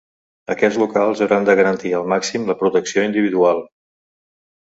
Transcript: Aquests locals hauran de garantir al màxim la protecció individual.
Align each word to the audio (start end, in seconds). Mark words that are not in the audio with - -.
Aquests 0.53 0.77
locals 0.83 1.19
hauran 1.25 1.45
de 1.49 1.55
garantir 1.59 1.91
al 1.99 2.09
màxim 2.13 2.49
la 2.51 2.55
protecció 2.63 3.05
individual. 3.09 3.61